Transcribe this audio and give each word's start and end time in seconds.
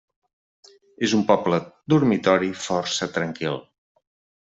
És 1.09 1.13
un 1.17 1.21
poble 1.33 1.61
dormitori 1.95 2.53
força 2.65 3.13
tranquil. 3.19 3.65